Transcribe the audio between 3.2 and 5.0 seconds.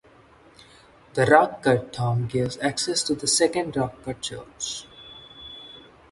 second rock-cut church.